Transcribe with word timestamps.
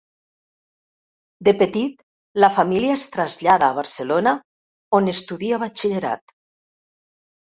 De 1.47 1.51
petit, 1.57 1.99
la 2.43 2.49
família 2.55 2.95
es 3.01 3.03
trasllada 3.17 3.67
a 3.73 3.77
Barcelona 3.81 4.33
on 5.01 5.13
estudia 5.13 5.59
batxillerat. 5.65 6.35